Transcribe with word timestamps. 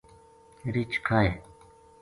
رِچھ 0.73 0.97
کھائے 1.05 1.29